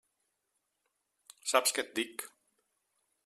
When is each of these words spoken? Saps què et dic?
Saps 1.53 1.77
què 1.77 1.85
et 1.87 1.93
dic? 2.01 2.25